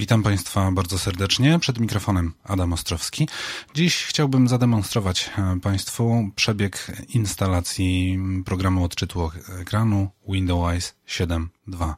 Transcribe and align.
Witam 0.00 0.22
Państwa 0.22 0.72
bardzo 0.72 0.98
serdecznie. 0.98 1.58
Przed 1.58 1.78
mikrofonem 1.78 2.32
Adam 2.44 2.72
Ostrowski. 2.72 3.28
Dziś 3.74 4.04
chciałbym 4.04 4.48
zademonstrować 4.48 5.30
e, 5.38 5.60
Państwu 5.60 6.30
przebieg 6.36 6.92
instalacji 7.08 8.18
programu 8.44 8.84
odczytu 8.84 9.30
ekranu 9.60 10.08
Windows 10.28 10.94
7.2. 11.08 11.94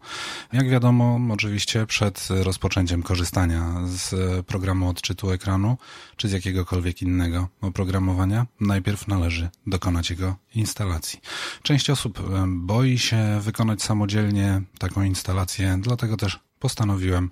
Jak 0.52 0.70
wiadomo, 0.70 1.20
oczywiście 1.32 1.86
przed 1.86 2.28
rozpoczęciem 2.30 3.02
korzystania 3.02 3.74
z 3.84 4.14
programu 4.46 4.88
odczytu 4.88 5.30
ekranu, 5.30 5.76
czy 6.16 6.28
z 6.28 6.32
jakiegokolwiek 6.32 7.02
innego 7.02 7.48
oprogramowania, 7.60 8.46
najpierw 8.60 9.08
należy 9.08 9.48
dokonać 9.66 10.10
jego 10.10 10.36
instalacji. 10.54 11.20
Część 11.62 11.90
osób 11.90 12.20
e, 12.20 12.44
boi 12.48 12.98
się 12.98 13.40
wykonać 13.40 13.82
samodzielnie 13.82 14.62
taką 14.78 15.02
instalację, 15.02 15.78
dlatego 15.80 16.16
też 16.16 16.40
postanowiłem 16.58 17.30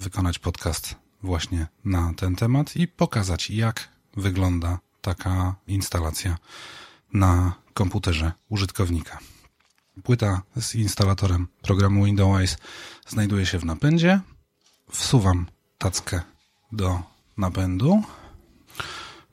wykonać 0.00 0.38
podcast 0.38 0.94
właśnie 1.22 1.66
na 1.84 2.12
ten 2.16 2.36
temat 2.36 2.76
i 2.76 2.88
pokazać, 2.88 3.50
jak 3.50 3.88
wygląda 4.16 4.78
taka 5.00 5.54
instalacja 5.66 6.38
na 7.12 7.52
komputerze 7.74 8.32
użytkownika. 8.48 9.18
Płyta 10.02 10.42
z 10.56 10.74
instalatorem 10.74 11.48
programu 11.62 12.04
Windows 12.04 12.56
znajduje 13.08 13.46
się 13.46 13.58
w 13.58 13.64
napędzie. 13.64 14.20
Wsuwam 14.90 15.46
tackę 15.78 16.20
do 16.72 17.02
napędu. 17.36 18.02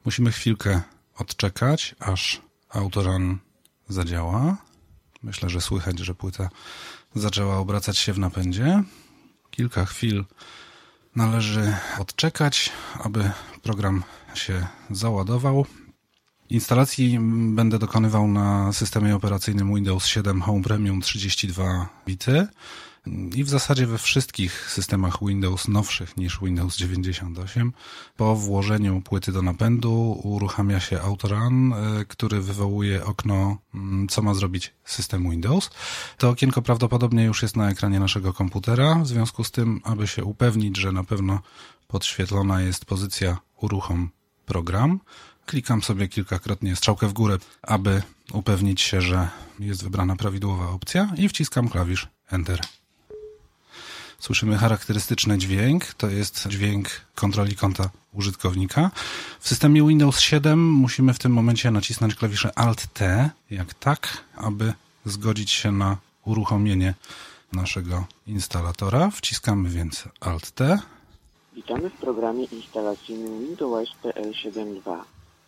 Musimy 0.06 0.32
chwilkę 0.32 0.82
odczekać, 1.16 1.96
aż 2.00 2.42
Autoran 2.70 3.38
zadziała. 3.90 4.58
Myślę, 5.24 5.50
że 5.50 5.62
słychać, 5.62 6.00
że 6.00 6.16
płyta 6.16 6.50
zaczęła 7.16 7.58
obracać 7.58 7.98
się 7.98 8.14
w 8.14 8.20
napędzie. 8.20 8.84
Kilka 9.58 9.86
chwil 9.86 10.26
należy 11.16 11.76
odczekać, 12.00 12.72
aby 13.04 13.32
program 13.64 14.04
się 14.34 14.68
załadował. 14.92 15.66
Instalacji 16.50 17.20
będę 17.56 17.80
dokonywał 17.80 18.28
na 18.28 18.74
systemie 18.74 19.16
operacyjnym 19.16 19.76
Windows 19.76 20.06
7 20.06 20.42
Home 20.42 20.64
Premium 20.64 21.02
32 21.02 21.90
bity 22.06 22.48
i 23.36 23.44
w 23.44 23.50
zasadzie 23.50 23.88
we 23.88 23.98
wszystkich 23.98 24.72
systemach 24.72 25.18
Windows 25.22 25.68
nowszych 25.68 26.18
niż 26.18 26.40
Windows 26.40 26.78
98 26.78 27.74
po 28.18 28.36
włożeniu 28.36 29.02
płyty 29.02 29.32
do 29.32 29.42
napędu 29.42 30.22
uruchamia 30.24 30.80
się 30.80 31.02
Autorun, 31.02 31.74
e, 31.74 32.06
który 32.06 32.42
wywołuje 32.42 33.06
okno, 33.06 33.58
mm, 33.74 34.08
co 34.08 34.22
ma 34.22 34.34
zrobić 34.34 34.74
system 34.86 35.30
Windows. 35.30 35.70
To 36.18 36.30
okienko 36.30 36.62
prawdopodobnie 36.62 37.24
już 37.24 37.42
jest 37.42 37.56
na 37.56 37.70
ekranie 37.70 38.00
naszego 38.00 38.34
komputera, 38.34 38.96
w 38.96 39.08
związku 39.08 39.44
z 39.44 39.52
tym, 39.52 39.82
aby 39.84 40.08
się 40.08 40.24
upewnić, 40.24 40.78
że 40.78 40.92
na 40.92 41.04
pewno 41.04 41.40
podświetlona 41.88 42.62
jest 42.62 42.86
pozycja 42.86 43.38
uruchom 43.62 44.10
program, 44.46 45.00
klikam 45.46 45.84
sobie 45.84 46.08
kilkakrotnie 46.08 46.76
strzałkę 46.76 47.08
w 47.08 47.14
górę, 47.14 47.38
aby 47.62 48.02
upewnić 48.34 48.82
się, 48.82 49.02
że 49.02 49.30
jest 49.60 49.84
wybrana 49.84 50.16
prawidłowa 50.16 50.70
opcja 50.70 51.14
i 51.18 51.30
wciskam 51.30 51.70
klawisz 51.70 52.08
Enter 52.30 52.62
słyszymy 54.20 54.58
charakterystyczny 54.58 55.38
dźwięk. 55.38 55.86
To 55.94 56.10
jest 56.10 56.48
dźwięk 56.48 56.90
kontroli 57.16 57.56
konta 57.56 57.90
użytkownika. 58.14 58.92
W 59.40 59.48
systemie 59.48 59.88
Windows 59.88 60.20
7 60.20 60.72
musimy 60.72 61.14
w 61.14 61.20
tym 61.20 61.32
momencie 61.32 61.72
nacisnąć 61.72 62.16
klawisze 62.16 62.60
Alt-T, 62.60 63.30
jak 63.50 63.74
tak, 63.74 64.24
aby 64.36 64.74
zgodzić 65.06 65.52
się 65.52 65.72
na 65.72 65.98
uruchomienie 66.26 66.94
naszego 67.54 68.06
instalatora. 68.28 69.10
Wciskamy 69.10 69.70
więc 69.70 70.04
Alt-T. 70.20 70.80
Witamy 71.54 71.90
w 71.90 71.94
programie 71.94 72.44
instalacyjnym 72.44 73.40
Windows 73.40 73.90
PL 74.02 74.32
7.2. 74.32 75.02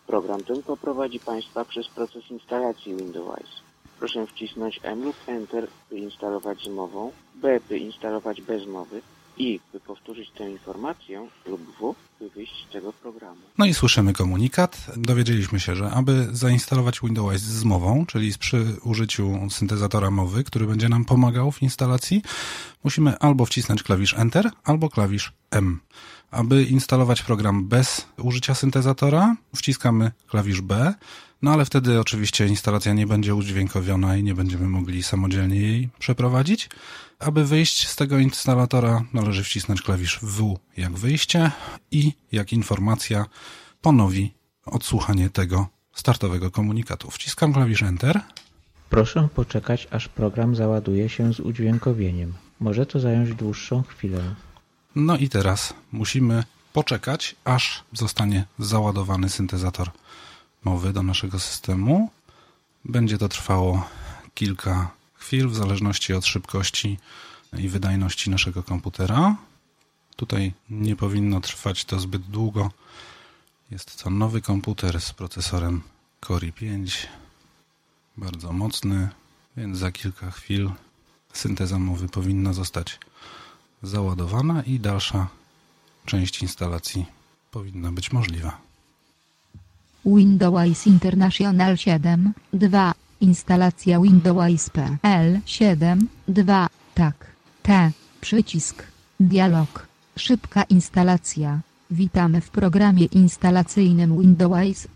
Program 0.06 0.44
ten 0.44 0.62
poprowadzi 0.62 1.20
Państwa 1.20 1.64
przez 1.64 1.88
proces 1.88 2.30
instalacji 2.30 2.96
Windows. 2.96 3.69
Proszę 4.00 4.26
wcisnąć 4.26 4.80
M 4.82 5.04
lub 5.04 5.16
Enter, 5.26 5.68
by 5.90 5.96
instalować 5.98 6.64
z 6.64 6.68
mową, 6.68 7.12
B, 7.34 7.60
by 7.68 7.78
instalować 7.78 8.42
bez 8.42 8.66
mowy 8.66 9.02
i, 9.36 9.60
by 9.72 9.80
powtórzyć 9.80 10.30
tę 10.30 10.50
informację, 10.50 11.28
lub 11.46 11.60
W, 11.80 11.94
by 12.20 12.30
wyjść 12.30 12.66
z 12.68 12.72
tego 12.72 12.92
programu. 12.92 13.40
No 13.58 13.66
i 13.66 13.74
słyszymy 13.74 14.12
komunikat. 14.12 14.86
Dowiedzieliśmy 14.96 15.60
się, 15.60 15.76
że 15.76 15.90
aby 15.90 16.28
zainstalować 16.32 17.00
Windows 17.00 17.40
z 17.40 17.64
mową, 17.64 18.06
czyli 18.06 18.32
przy 18.38 18.66
użyciu 18.84 19.50
syntezatora 19.50 20.10
mowy, 20.10 20.44
który 20.44 20.66
będzie 20.66 20.88
nam 20.88 21.04
pomagał 21.04 21.52
w 21.52 21.62
instalacji, 21.62 22.22
musimy 22.84 23.18
albo 23.18 23.46
wcisnąć 23.46 23.82
klawisz 23.82 24.14
Enter, 24.14 24.50
albo 24.64 24.88
klawisz 24.88 25.32
M. 25.50 25.80
Aby 26.30 26.64
instalować 26.64 27.22
program 27.22 27.68
bez 27.68 28.06
użycia 28.16 28.54
syntezatora, 28.54 29.36
wciskamy 29.54 30.12
klawisz 30.26 30.60
B, 30.60 30.94
no 31.42 31.52
ale 31.52 31.64
wtedy 31.64 32.00
oczywiście 32.00 32.46
instalacja 32.46 32.92
nie 32.92 33.06
będzie 33.06 33.34
udźwiękowiona 33.34 34.16
i 34.16 34.22
nie 34.22 34.34
będziemy 34.34 34.68
mogli 34.68 35.02
samodzielnie 35.02 35.60
jej 35.60 35.88
przeprowadzić. 35.98 36.68
Aby 37.18 37.44
wyjść 37.44 37.88
z 37.88 37.96
tego 37.96 38.18
instalatora 38.18 39.04
należy 39.12 39.44
wcisnąć 39.44 39.82
klawisz 39.82 40.18
W 40.22 40.58
jak 40.76 40.92
wyjście 40.92 41.50
i 41.90 42.12
jak 42.32 42.52
informacja 42.52 43.26
ponowi 43.80 44.34
odsłuchanie 44.66 45.30
tego 45.30 45.68
startowego 45.92 46.50
komunikatu. 46.50 47.10
Wciskam 47.10 47.52
klawisz 47.52 47.82
Enter. 47.82 48.20
Proszę 48.90 49.28
poczekać, 49.34 49.88
aż 49.90 50.08
program 50.08 50.56
załaduje 50.56 51.08
się 51.08 51.32
z 51.32 51.40
udźwiękowieniem. 51.40 52.32
Może 52.60 52.86
to 52.86 53.00
zająć 53.00 53.34
dłuższą 53.34 53.82
chwilę. 53.82 54.34
No 54.94 55.16
i 55.16 55.28
teraz 55.28 55.74
musimy 55.92 56.44
poczekać, 56.72 57.36
aż 57.44 57.84
zostanie 57.92 58.46
załadowany 58.58 59.28
syntezator 59.28 59.90
mowy 60.64 60.92
do 60.92 61.02
naszego 61.02 61.38
systemu. 61.38 62.10
Będzie 62.84 63.18
to 63.18 63.28
trwało 63.28 63.88
kilka 64.34 64.90
chwil 65.14 65.48
w 65.48 65.56
zależności 65.56 66.14
od 66.14 66.26
szybkości 66.26 66.98
i 67.58 67.68
wydajności 67.68 68.30
naszego 68.30 68.62
komputera. 68.62 69.36
Tutaj 70.16 70.52
nie 70.70 70.96
powinno 70.96 71.40
trwać 71.40 71.84
to 71.84 72.00
zbyt 72.00 72.22
długo. 72.22 72.70
Jest 73.70 74.02
to 74.02 74.10
nowy 74.10 74.40
komputer 74.40 75.00
z 75.00 75.12
procesorem 75.12 75.82
Core 76.26 76.48
i5. 76.48 77.06
Bardzo 78.16 78.52
mocny, 78.52 79.08
więc 79.56 79.78
za 79.78 79.92
kilka 79.92 80.30
chwil 80.30 80.70
synteza 81.32 81.78
mowy 81.78 82.08
powinna 82.08 82.52
zostać 82.52 82.98
załadowana 83.82 84.62
i 84.62 84.80
dalsza 84.80 85.28
część 86.06 86.42
instalacji 86.42 87.06
powinna 87.50 87.92
być 87.92 88.12
możliwa. 88.12 88.58
Windows 90.04 90.86
International 90.86 91.76
7, 91.76 92.32
2, 92.52 92.94
instalacja 93.20 94.00
Windows 94.00 94.70
PL 94.70 95.40
7, 95.46 96.08
2, 96.28 96.68
tak, 96.94 97.26
T, 97.62 97.92
przycisk, 98.20 98.82
dialog, 99.20 99.86
szybka 100.16 100.62
instalacja. 100.62 101.60
Witamy 101.90 102.40
w 102.40 102.50
programie 102.50 103.04
instalacyjnym 103.04 104.20
Windows. 104.20 104.88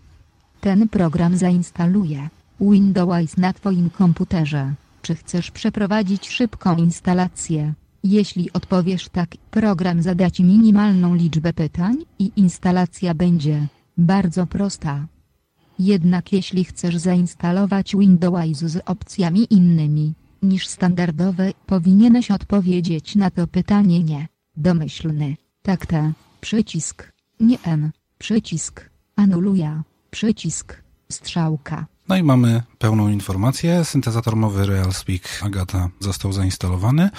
Ten 0.61 0.89
program 0.89 1.37
zainstaluje 1.37 2.29
Windows 2.59 3.37
na 3.37 3.53
Twoim 3.53 3.89
komputerze. 3.89 4.73
Czy 5.01 5.15
chcesz 5.15 5.51
przeprowadzić 5.51 6.29
szybką 6.29 6.75
instalację? 6.75 7.73
Jeśli 8.07 8.53
odpowiesz 8.53 9.09
tak, 9.09 9.29
program 9.51 10.01
zada 10.01 10.31
Ci 10.31 10.43
minimalną 10.43 11.15
liczbę 11.15 11.53
pytań 11.53 11.95
i 12.19 12.31
instalacja 12.35 13.13
będzie 13.13 13.67
bardzo 13.97 14.47
prosta. 14.47 15.07
Jednak 15.79 16.33
jeśli 16.33 16.65
chcesz 16.65 16.97
zainstalować 16.97 17.95
Windows 17.95 18.57
z 18.57 18.81
opcjami 18.85 19.47
innymi 19.49 20.13
niż 20.41 20.67
standardowe, 20.67 21.51
powinieneś 21.65 22.31
odpowiedzieć 22.31 23.15
na 23.15 23.31
to 23.31 23.47
pytanie 23.47 24.03
nie. 24.03 24.27
Domyślny, 24.57 25.37
tak 25.61 25.85
te, 25.85 26.13
przycisk, 26.41 27.11
nie 27.39 27.57
N, 27.63 27.91
przycisk, 28.17 28.89
anuluja, 29.15 29.83
przycisk, 30.11 30.83
strzałka. 31.11 31.85
No 32.07 32.17
i 32.17 32.23
mamy 32.23 32.63
pełną 32.77 33.09
informację. 33.09 33.85
Syntezator 33.85 34.35
mowy 34.35 34.65
RealSpeak 34.65 35.41
Agata 35.43 35.89
został 35.99 36.33
zainstalowany. 36.33 37.09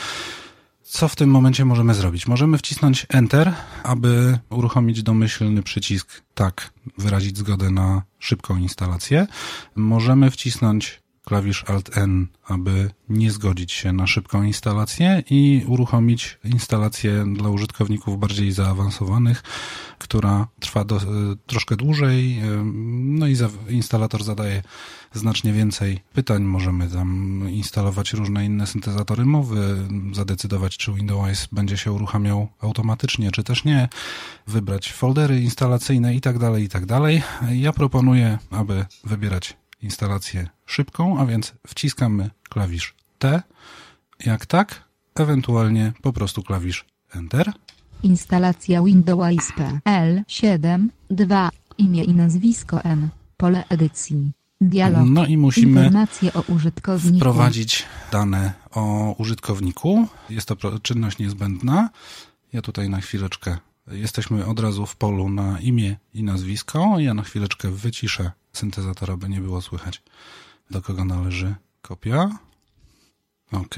Co 0.89 1.09
w 1.09 1.17
tym 1.17 1.31
momencie 1.31 1.65
możemy 1.65 1.95
zrobić? 1.95 2.27
Możemy 2.27 2.59
wcisnąć 2.59 3.07
Enter, 3.09 3.53
aby 3.83 4.39
uruchomić 4.51 5.03
domyślny 5.03 5.63
przycisk 5.63 6.23
tak, 6.35 6.73
wyrazić 6.99 7.39
zgodę 7.39 7.71
na 7.71 8.03
szybką 8.19 8.57
instalację. 8.57 9.27
Możemy 9.77 10.31
wcisnąć 10.31 11.03
klawisz 11.29 11.65
Alt-N, 11.67 12.27
aby 12.49 12.91
nie 13.09 13.31
zgodzić 13.31 13.73
się 13.73 13.93
na 13.93 14.07
szybką 14.07 14.43
instalację 14.43 15.23
i 15.31 15.65
uruchomić 15.67 16.39
instalację 16.45 17.25
dla 17.37 17.49
użytkowników 17.49 18.19
bardziej 18.19 18.53
zaawansowanych, 18.53 19.43
która 19.99 20.49
trwa 20.61 20.85
do, 20.85 21.01
troszkę 21.47 21.77
dłużej, 21.77 22.43
no 22.95 23.27
i 23.27 23.35
za, 23.35 23.49
instalator 23.69 24.25
zadaje 24.25 24.63
znacznie 25.13 25.53
więcej 25.53 26.01
pytań. 26.13 26.43
Możemy 26.43 26.89
tam 26.89 27.43
instalować 27.51 28.13
różne 28.13 28.45
inne 28.45 28.67
syntezatory 28.67 29.25
mowy, 29.25 29.89
zadecydować, 30.13 30.77
czy 30.77 30.93
Windows 30.93 31.49
będzie 31.53 31.77
się 31.77 31.93
uruchamiał 31.93 32.49
automatycznie, 32.61 33.31
czy 33.31 33.45
też 33.45 33.65
nie, 33.65 33.89
wybrać 34.47 34.93
foldery 34.93 35.41
instalacyjne 35.41 36.15
i 36.15 36.21
tak 36.21 36.39
dalej, 36.39 36.65
i 36.65 36.69
tak 36.69 36.87
dalej. 36.87 37.23
Ja 37.53 37.73
proponuję, 37.73 38.39
aby 38.51 38.87
wybierać 39.05 39.57
instalację 39.83 40.49
szybką, 40.67 41.19
a 41.19 41.27
więc 41.27 41.55
wciskamy 41.67 42.31
klawisz 42.49 42.95
T, 43.19 43.43
jak 44.27 44.47
tak, 44.47 44.85
ewentualnie 45.15 45.93
po 46.03 46.13
prostu 46.13 46.43
klawisz 46.43 46.85
Enter. 47.15 47.53
Instalacja 48.03 48.83
Windows 48.83 49.53
L7 49.85 50.87
2 51.11 51.51
imię 51.79 52.05
i 52.05 52.15
nazwisko 52.15 52.85
N 52.85 53.09
pole 53.37 53.65
edycji 53.69 54.33
dialog 54.61 55.03
No 55.07 55.27
i 55.27 55.37
musimy 55.37 55.91
wprowadzić 57.17 57.85
dane 58.13 58.53
o 58.71 59.15
użytkowniku. 59.19 60.09
Jest 60.31 60.49
to 60.49 60.81
czynność 60.81 61.19
niezbędna. 61.19 61.91
Ja 62.53 62.63
tutaj 62.63 62.89
na 62.91 63.01
chwileczkę 63.01 63.57
jesteśmy 63.93 64.47
od 64.47 64.61
razu 64.61 64.87
w 64.87 64.97
polu 64.97 65.29
na 65.29 65.61
imię 65.61 65.97
i 66.15 66.23
nazwisko. 66.23 66.99
Ja 66.99 67.15
na 67.15 67.23
chwileczkę 67.23 67.71
wyciszę 67.71 68.31
syntezatora, 68.57 69.17
by 69.17 69.29
nie 69.29 69.41
było 69.41 69.63
słychać 69.63 70.03
do 70.71 70.83
kogo 70.83 71.05
należy 71.05 71.55
kopia. 71.83 72.31
OK. 73.53 73.75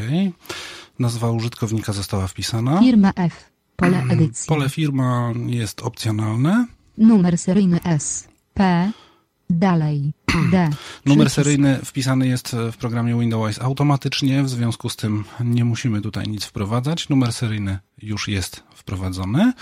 Nazwa 0.98 1.30
użytkownika 1.30 1.92
została 1.92 2.26
wpisana. 2.26 2.80
firma 2.80 3.12
F 3.16 3.50
pole 3.76 4.02
edycji 4.10 4.48
Pole 4.48 4.69
firma 4.69 5.32
jest 5.46 5.82
opcjonalne. 5.82 6.66
numer 6.98 7.38
seryjny 7.38 7.82
S 7.84 8.28
P 8.54 8.92
dalej 9.50 10.12
D 10.50 10.70
Numer 11.06 11.30
seryjny 11.30 11.78
wpisany 11.84 12.28
jest 12.28 12.56
w 12.72 12.76
programie 12.76 13.20
Windows 13.20 13.60
automatycznie, 13.60 14.42
w 14.42 14.48
związku 14.48 14.88
z 14.88 14.96
tym 14.96 15.25
nie 15.40 15.64
musimy 15.64 16.00
tutaj 16.00 16.28
nic 16.28 16.44
wprowadzać. 16.44 17.08
Numer 17.08 17.32
seryjny 17.32 17.78
już 18.02 18.28
jest 18.28 18.62
wprowadzony. 18.75 19.52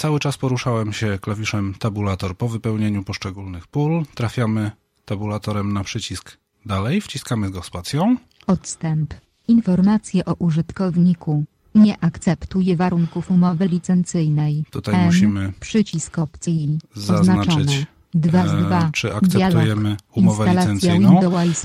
Cały 0.00 0.20
czas 0.20 0.38
poruszałem 0.38 0.92
się 0.92 1.18
klawiszem 1.20 1.74
tabulator 1.78 2.36
po 2.36 2.48
wypełnieniu 2.48 3.04
poszczególnych 3.04 3.66
pól. 3.66 4.04
Trafiamy 4.14 4.70
tabulatorem 5.04 5.72
na 5.72 5.84
przycisk 5.84 6.36
dalej, 6.66 7.00
wciskamy 7.00 7.50
go 7.50 7.62
spacją. 7.62 8.16
Odstęp. 8.46 9.14
Informacje 9.48 10.24
o 10.24 10.34
użytkowniku. 10.34 11.44
Nie 11.74 12.04
akceptuje 12.04 12.76
warunków 12.76 13.30
umowy 13.30 13.68
licencyjnej. 13.68 14.64
Tutaj 14.70 14.94
N, 14.94 15.06
musimy 15.06 15.52
Przycisk 15.60 16.18
opcji. 16.18 16.78
zaznaczyć, 16.94 17.54
Oznaczone. 17.54 17.86
2 18.14 18.48
z 18.48 18.52
e, 18.52 18.56
2. 18.56 18.90
czy 18.92 19.14
akceptujemy 19.14 19.96
umowę 20.14 20.44
Instalacja 20.44 20.72
licencyjną. 20.72 21.20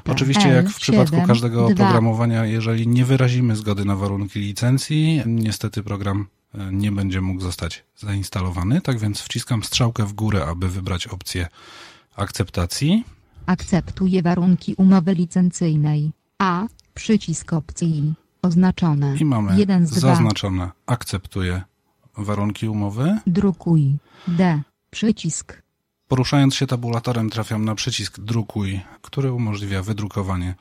Oczywiście 0.06 0.50
jak 0.50 0.70
w 0.70 0.80
przypadku 0.80 1.16
7, 1.16 1.28
każdego 1.28 1.70
2. 1.70 1.74
oprogramowania, 1.74 2.46
jeżeli 2.46 2.88
nie 2.88 3.06
wyrazimy 3.06 3.56
zgody 3.56 3.86
na 3.86 3.96
warunki 3.96 4.40
licencji, 4.40 5.22
niestety 5.26 5.84
program 5.84 6.22
e, 6.22 6.35
nie 6.72 6.92
będzie 6.92 7.22
mógł 7.22 7.42
zostać 7.42 7.84
zainstalowany. 7.96 8.82
Tak 8.82 9.00
więc 9.00 9.22
wciskam 9.22 9.64
strzałkę 9.64 10.06
w 10.06 10.14
górę, 10.14 10.46
aby 10.46 10.70
wybrać 10.70 11.08
opcję 11.08 11.48
akceptacji. 12.16 13.04
Akceptuje 13.46 14.22
warunki 14.22 14.76
umowy 14.76 15.14
licencyjnej. 15.14 16.12
A. 16.40 16.68
Przycisk 16.94 17.54
opcji. 17.54 18.14
Oznaczone. 18.42 19.16
I 19.20 19.26
mamy 19.26 19.60
1 19.60 19.88
z 19.88 19.90
2. 19.90 20.00
zaznaczone 20.00 20.72
akceptuję 20.86 21.62
warunki 22.18 22.68
umowy. 22.68 23.20
Drukuj. 23.28 23.98
D. 24.28 24.62
Przycisk. 24.90 25.62
Poruszając 26.08 26.56
się 26.56 26.68
tabulatorem 26.68 27.30
trafiam 27.30 27.66
na 27.66 27.76
przycisk 27.76 28.20
drukuj, 28.20 28.82
który 29.02 29.32
umożliwia 29.32 29.84
wydrukowanie 29.84 30.56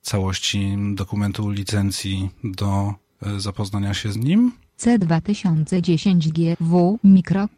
całości 0.00 0.76
dokumentu 0.94 1.50
licencji 1.50 2.30
do 2.44 2.94
e, 3.22 3.40
zapoznania 3.40 3.94
się 3.94 4.12
z 4.12 4.16
nim. 4.16 4.52
C2010 4.84 6.28
GW 6.28 6.98
mikro. 7.04 7.48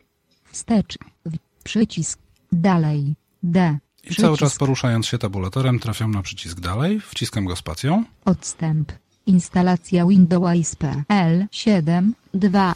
Wstecz. 0.53 0.99
W. 1.27 1.37
Przycisk. 1.65 2.19
Dalej. 2.53 3.15
D. 3.43 3.79
I 4.11 4.15
cały 4.15 4.37
czas 4.37 4.57
poruszając 4.57 5.07
się 5.07 5.19
tabulatorem 5.19 5.79
trafiam 5.79 6.11
na 6.11 6.23
przycisk 6.23 6.61
dalej, 6.61 7.01
wciskam 7.01 7.45
go 7.45 7.57
spacją. 7.57 8.05
Odstęp. 8.25 8.93
Instalacja 9.27 10.07
Windows 10.07 10.75
PL 10.77 11.47
7 11.51 12.15
2. 12.35 12.75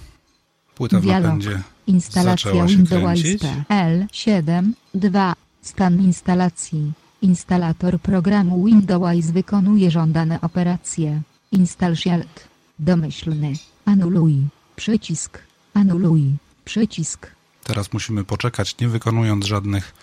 Płyta 0.75 1.01
w 1.01 1.03
Dialog. 1.03 1.25
napędzie 1.27 1.63
Instalacja 1.87 2.67
Windows 2.67 3.03
kręcić. 3.03 3.43
PL 3.69 4.07
7 4.13 4.75
2. 4.95 5.35
Stan 5.63 6.01
instalacji. 6.01 6.93
Instalator 7.23 8.01
programu 8.01 8.65
Windows 8.65 9.27
wykonuje 9.27 9.91
żądane 9.91 10.41
operacje. 10.41 11.23
Install 11.53 11.97
Shield. 11.97 12.50
Domyślny. 12.81 13.53
Anuluj. 13.85 14.37
Przycisk. 14.77 15.39
Anuluj. 15.75 16.23
Przycisk. 16.65 17.27
Teraz 17.65 17.93
musimy 17.93 18.25
poczekać, 18.25 18.79
nie 18.79 18.89
wykonując 18.89 19.45
żadnych 19.45 19.95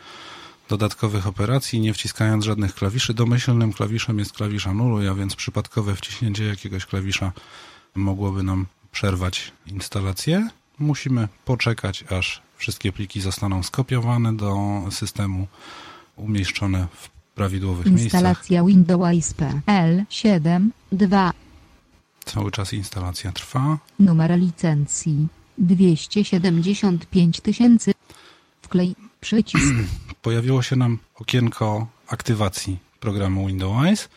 dodatkowych 0.69 1.27
operacji, 1.27 1.79
nie 1.79 1.93
wciskając 1.93 2.45
żadnych 2.45 2.75
klawiszy. 2.75 3.13
Domyślnym 3.13 3.73
klawiszem 3.73 4.19
jest 4.19 4.33
klawisz 4.33 4.67
anuluj, 4.67 5.07
a 5.07 5.13
więc 5.13 5.35
przypadkowe 5.35 5.95
wciśnięcie 5.95 6.45
jakiegoś 6.45 6.85
klawisza 6.85 7.31
mogłoby 7.95 8.43
nam 8.43 8.65
przerwać 8.91 9.51
instalację. 9.67 10.49
Musimy 10.79 11.27
poczekać, 11.45 12.03
aż 12.09 12.41
wszystkie 12.57 12.91
pliki 12.91 13.21
zostaną 13.21 13.63
skopiowane 13.63 14.35
do 14.35 14.55
systemu, 14.91 15.47
umieszczone 16.15 16.87
w 16.95 17.09
prawidłowych 17.35 17.85
miejscach. 17.85 18.03
Instalacja 18.03 18.63
Windows 18.63 19.33
PL 19.33 20.03
7 20.09 20.71
2. 20.91 21.46
Cały 22.27 22.51
czas 22.51 22.73
instalacja 22.73 23.31
trwa. 23.31 23.77
Numer 23.99 24.39
licencji 24.39 25.27
275 25.57 27.41
tysięcy. 27.41 27.91
Wklej 28.61 28.95
przycisk. 29.21 29.73
pojawiło 30.21 30.61
się 30.61 30.75
nam 30.75 30.97
okienko 31.15 31.87
aktywacji 32.07 32.77
programu 32.99 33.47
Windows. 33.47 34.09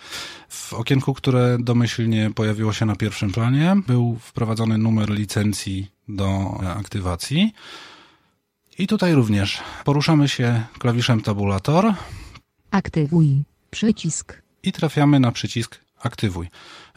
W 0.48 0.72
okienku, 0.72 1.14
które 1.14 1.56
domyślnie 1.60 2.30
pojawiło 2.34 2.72
się 2.72 2.86
na 2.86 2.96
pierwszym 2.96 3.32
planie, 3.32 3.76
był 3.86 4.18
wprowadzony 4.20 4.78
numer 4.78 5.10
licencji 5.10 5.90
do 6.08 6.26
e, 6.62 6.70
aktywacji. 6.70 7.52
I 8.78 8.86
tutaj 8.86 9.14
również 9.14 9.60
poruszamy 9.84 10.28
się 10.28 10.62
klawiszem 10.78 11.20
tabulator 11.20 11.94
Aktywuj 12.70 13.42
przycisk. 13.70 14.42
i 14.62 14.72
trafiamy 14.72 15.20
na 15.20 15.32
przycisk 15.32 15.78
aktywuj. 16.00 16.48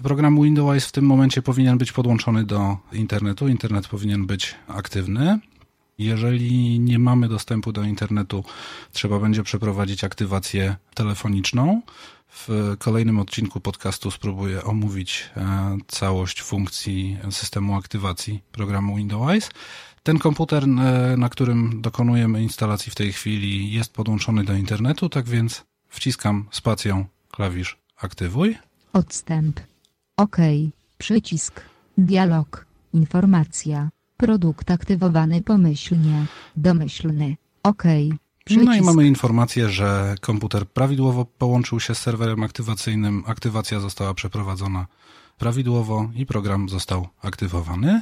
Program 0.04 0.42
Windows 0.42 0.86
w 0.86 0.92
tym 0.92 1.06
momencie 1.06 1.42
powinien 1.42 1.78
być 1.78 1.92
podłączony 1.92 2.44
do 2.44 2.78
internetu. 2.92 3.48
Internet 3.48 3.88
powinien 3.88 4.26
być 4.26 4.56
aktywny. 4.68 5.40
Jeżeli 5.98 6.80
nie 6.80 7.00
mamy 7.00 7.28
dostępu 7.28 7.72
do 7.72 7.84
internetu, 7.84 8.44
trzeba 8.92 9.20
będzie 9.20 9.44
przeprowadzić 9.44 10.04
aktywację 10.04 10.76
telefoniczną. 10.94 11.82
W 12.30 12.76
kolejnym 12.80 13.20
odcinku 13.20 13.60
podcastu 13.60 14.12
spróbuję 14.12 14.64
omówić 14.64 15.30
e, 15.38 15.78
całość 15.88 16.42
funkcji 16.42 17.18
systemu 17.30 17.76
aktywacji 17.76 18.42
programu 18.52 18.96
Windows. 18.96 19.50
Ten 20.04 20.20
komputer, 20.20 20.64
e, 20.64 20.68
na 21.18 21.30
którym 21.30 21.82
dokonujemy 21.82 22.44
instalacji 22.44 22.92
w 22.92 22.96
tej 22.96 23.14
chwili, 23.14 23.72
jest 23.72 23.94
podłączony 23.94 24.44
do 24.44 24.54
internetu, 24.54 25.10
tak 25.10 25.26
więc 25.26 25.64
wciskam 25.90 26.46
spacją 26.52 27.06
klawisz 27.32 27.78
aktywuj. 27.98 28.58
Odstęp. 28.94 29.60
OK. 30.18 30.38
Przycisk. 30.98 31.62
Dialog. 31.98 32.66
Informacja. 32.94 33.90
Produkt 34.18 34.72
aktywowany 34.72 35.42
pomyślnie. 35.42 36.26
Domyślny. 36.58 37.38
OK. 37.64 37.84
Przycisk. 38.46 38.66
No 38.66 38.76
i 38.76 38.82
mamy 38.82 39.08
informację, 39.08 39.70
że 39.70 40.16
komputer 40.22 40.68
prawidłowo 40.68 41.26
połączył 41.26 41.80
się 41.80 41.96
z 41.96 42.00
serwerem 42.00 42.44
aktywacyjnym, 42.44 43.24
aktywacja 43.28 43.80
została 43.80 44.14
przeprowadzona 44.14 44.88
prawidłowo 45.38 46.10
i 46.16 46.26
program 46.26 46.70
został 46.70 47.08
aktywowany. 47.22 48.02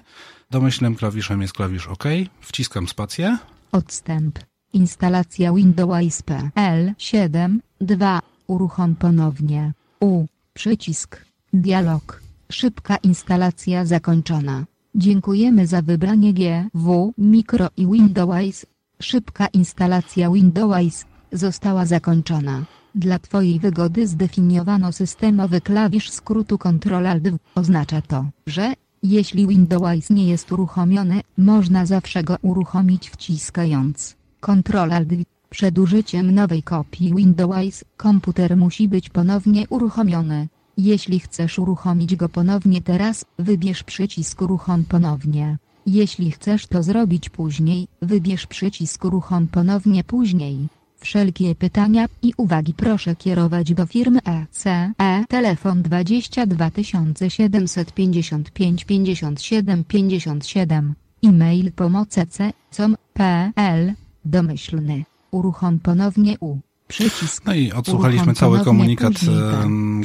Domyślnym 0.52 0.96
klawiszem 0.96 1.42
jest 1.42 1.54
klawisz 1.54 1.88
OK, 1.88 2.04
wciskam 2.42 2.88
spację. 2.88 3.38
Odstęp. 3.72 4.40
Instalacja 4.74 5.54
Windows 5.54 6.22
PL 6.22 6.94
7 6.98 7.62
2. 7.82 8.20
Uruchom 8.48 8.96
ponownie. 8.96 9.74
U. 10.00 10.26
Przycisk. 10.54 11.26
Dialog. 11.54 12.22
Szybka 12.52 12.98
instalacja 12.98 13.86
zakończona. 13.86 14.66
Dziękujemy 14.96 15.68
za 15.68 15.82
wybranie 15.82 16.34
GW 16.34 17.14
Micro 17.18 17.70
i 17.78 17.88
Windows. 17.88 18.66
Szybka 19.02 19.48
instalacja 19.48 20.32
Windows 20.32 21.06
została 21.32 21.86
zakończona. 21.86 22.64
Dla 22.96 23.20
Twojej 23.20 23.60
wygody 23.60 24.08
zdefiniowano 24.08 24.92
systemowy 24.92 25.62
klawisz 25.62 26.10
skrótu 26.10 26.58
Ctrl-Alt. 26.58 27.38
Oznacza 27.56 28.02
to, 28.02 28.26
że 28.48 28.74
jeśli 29.04 29.48
Windows 29.48 30.10
nie 30.10 30.28
jest 30.28 30.52
uruchomiony, 30.52 31.22
można 31.38 31.86
zawsze 31.86 32.24
go 32.24 32.38
uruchomić 32.42 33.10
wciskając 33.10 34.16
Ctrl-Alt. 34.42 35.24
Przed 35.52 35.80
użyciem 35.80 36.32
nowej 36.32 36.64
kopii 36.64 37.16
Windows 37.16 37.86
komputer 37.98 38.58
musi 38.58 38.88
być 38.88 39.10
ponownie 39.10 39.68
uruchomiony. 39.70 40.48
Jeśli 40.78 41.20
chcesz 41.20 41.60
uruchomić 41.60 42.16
go 42.16 42.30
ponownie 42.30 42.82
teraz, 42.82 43.26
wybierz 43.40 43.84
przycisk 43.84 44.42
Uruchom 44.42 44.84
ponownie. 44.84 45.58
Jeśli 45.86 46.32
chcesz 46.32 46.68
to 46.68 46.84
zrobić 46.84 47.30
później, 47.30 47.88
wybierz 48.02 48.48
przycisk 48.48 49.06
Uruchom 49.06 49.48
ponownie 49.48 50.04
później. 50.04 50.68
Wszelkie 50.98 51.56
pytania 51.56 52.06
i 52.22 52.34
uwagi 52.38 52.74
proszę 52.74 53.16
kierować 53.16 53.74
do 53.74 53.86
firmy 53.86 54.20
ECE 54.24 54.94
telefon 55.28 55.82
22 55.82 56.72
755 57.30 58.86
57 58.86 59.84
57 59.84 60.94
e-mail 61.24 61.72
pomoce.com.pl 61.72 63.94
domyślny 64.26 65.04
uruchom 65.32 65.80
ponownie 65.80 66.38
u 66.40 66.58
przycisk 66.88 67.46
No 67.46 67.54
i 67.54 67.72
odsłuchaliśmy 67.72 68.34
cały 68.34 68.60
komunikat, 68.60 69.14
później 69.14 69.36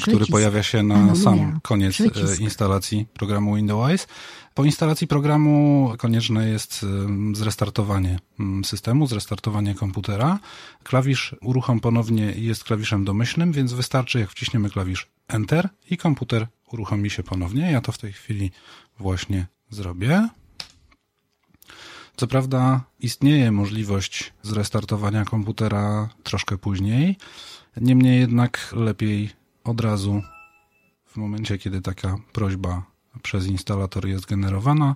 który 0.00 0.16
przycisk. 0.16 0.30
pojawia 0.30 0.62
się 0.62 0.82
na 0.82 1.14
sam 1.14 1.60
koniec 1.62 2.00
e, 2.00 2.10
Przycisk. 2.10 2.40
instalacji 2.40 3.06
programu 3.14 3.56
Windows. 3.56 4.06
Po 4.54 4.64
instalacji 4.64 5.06
programu 5.06 5.92
konieczne 5.98 6.48
jest 6.48 6.86
zrestartowanie 7.32 8.18
mm, 8.40 8.64
systemu, 8.64 9.06
zrestartowanie 9.06 9.74
komputera. 9.74 10.38
Klawisz 10.84 11.34
uruchom 11.42 11.80
ponownie 11.80 12.32
jest 12.36 12.64
klawiszem 12.64 13.04
domyślnym, 13.04 13.52
więc 13.52 13.72
wystarczy 13.72 14.18
jak 14.20 14.30
wciśniemy 14.30 14.70
klawisz 14.70 15.08
Enter 15.28 15.68
i 15.90 15.96
komputer 15.96 16.46
uruchomi 16.72 17.10
się 17.10 17.22
ponownie. 17.22 17.72
Ja 17.72 17.80
to 17.80 17.92
w 17.92 17.98
tej 17.98 18.12
chwili 18.12 18.50
właśnie 18.98 19.46
zrobię. 19.70 20.28
Co 22.16 22.26
prawda 22.26 22.84
istnieje 23.00 23.52
możliwość 23.52 24.32
zrestartowania 24.42 25.24
komputera 25.24 26.08
troszkę 26.22 26.58
później, 26.58 27.16
niemniej 27.76 28.20
jednak 28.20 28.72
lepiej 28.76 29.30
od 29.64 29.80
razu 29.80 30.22
w 31.06 31.16
momencie, 31.16 31.58
kiedy 31.58 31.80
taka 31.80 32.16
prośba 32.32 32.82
przez 33.22 33.46
instalator 33.46 34.06
jest 34.06 34.26
generowana, 34.26 34.94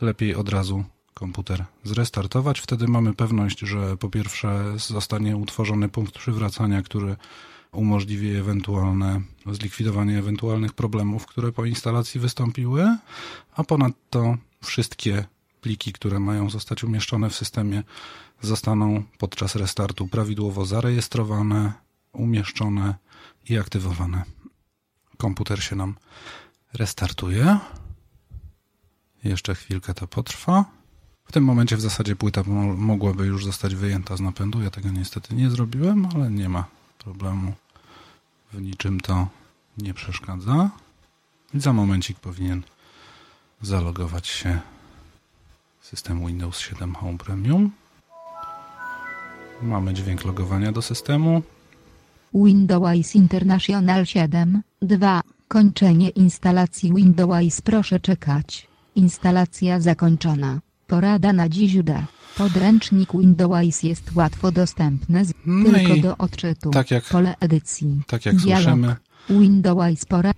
lepiej 0.00 0.34
od 0.34 0.48
razu 0.48 0.84
komputer 1.14 1.64
zrestartować. 1.84 2.60
Wtedy 2.60 2.88
mamy 2.88 3.14
pewność, 3.14 3.60
że 3.60 3.96
po 3.96 4.08
pierwsze 4.10 4.74
zostanie 4.76 5.36
utworzony 5.36 5.88
punkt 5.88 6.18
przywracania, 6.18 6.82
który 6.82 7.16
umożliwi 7.72 8.30
ewentualne 8.36 9.20
zlikwidowanie 9.46 10.18
ewentualnych 10.18 10.72
problemów, 10.72 11.26
które 11.26 11.52
po 11.52 11.64
instalacji 11.64 12.20
wystąpiły, 12.20 12.96
a 13.56 13.64
ponadto 13.64 14.36
wszystkie 14.62 15.24
pliki, 15.60 15.92
które 15.92 16.20
mają 16.20 16.50
zostać 16.50 16.84
umieszczone 16.84 17.30
w 17.30 17.34
systemie, 17.34 17.82
zostaną 18.42 19.02
podczas 19.18 19.54
restartu 19.56 20.08
prawidłowo 20.08 20.66
zarejestrowane, 20.66 21.72
umieszczone 22.12 22.94
i 23.48 23.58
aktywowane. 23.58 24.22
Komputer 25.16 25.62
się 25.62 25.76
nam 25.76 25.94
restartuje. 26.72 27.58
Jeszcze 29.24 29.54
chwilkę 29.54 29.94
to 29.94 30.06
potrwa. 30.06 30.64
W 31.24 31.32
tym 31.32 31.44
momencie 31.44 31.76
w 31.76 31.80
zasadzie 31.80 32.16
płyta 32.16 32.42
mo- 32.46 32.76
mogłaby 32.76 33.26
już 33.26 33.44
zostać 33.44 33.74
wyjęta 33.74 34.16
z 34.16 34.20
napędu. 34.20 34.62
Ja 34.62 34.70
tego 34.70 34.90
niestety 34.90 35.34
nie 35.34 35.50
zrobiłem, 35.50 36.06
ale 36.14 36.30
nie 36.30 36.48
ma 36.48 36.64
problemu. 36.98 37.54
W 38.52 38.60
niczym 38.60 39.00
to 39.00 39.28
nie 39.78 39.94
przeszkadza. 39.94 40.70
I 41.54 41.60
za 41.60 41.72
momencik 41.72 42.18
powinien 42.18 42.62
zalogować 43.62 44.28
się 44.28 44.60
system 45.90 46.26
Windows 46.26 46.58
7 46.58 46.94
Home 46.94 47.18
Premium. 47.18 47.70
Mamy 49.62 49.94
dźwięk 49.94 50.24
logowania 50.24 50.72
do 50.72 50.82
systemu. 50.82 51.42
Windows 52.34 53.14
International 53.14 54.06
7, 54.06 54.62
2. 54.82 55.20
Kończenie 55.48 56.08
instalacji 56.08 56.94
Windows 56.94 57.60
proszę 57.60 58.00
czekać. 58.00 58.66
Instalacja 58.94 59.80
zakończona. 59.80 60.60
Porada 60.86 61.32
na 61.32 61.48
dziś 61.48 61.82
D. 61.82 62.04
Podręcznik 62.38 63.12
Windows 63.12 63.82
jest 63.82 64.12
łatwo 64.14 64.52
dostępny 64.52 65.24
z, 65.24 65.32
No 65.46 65.70
tylko 65.70 65.96
do 65.96 66.16
odczytu. 66.16 66.70
tak 66.70 66.90
jak- 66.90 67.04
Pole 67.04 67.34
edycji. 67.40 68.02
Tak 68.06 68.26
jak 68.26 68.36
Dialog. 68.36 68.64
słyszymy, 68.64 68.96
Windows 69.30 70.04
pora. 70.04 70.32